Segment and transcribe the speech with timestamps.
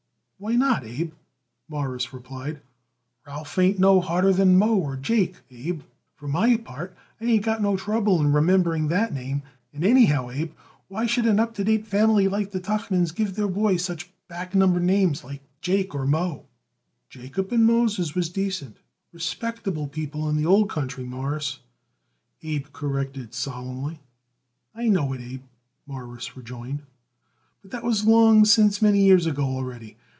[0.43, 1.13] "Why not, Abe?"
[1.69, 2.61] Morris replied.
[3.27, 5.83] "Ralph ain't no harder than Moe or Jake, Abe.
[6.15, 10.53] For my part, I ain't got no trouble in remembering that name; and anyhow, Abe,
[10.87, 14.55] why should an up to date family like the Tuchmans give their boys such back
[14.55, 16.47] number names like Jake or Moe?"
[17.07, 18.77] "Jacob and Moses was decent,
[19.11, 21.59] respectable people in the old country, Mawruss,"
[22.41, 23.99] Abe corrected solemnly.
[24.73, 25.43] "I know it, Abe,"
[25.85, 26.81] Morris rejoined;
[27.61, 29.97] "but that was long since many years ago already.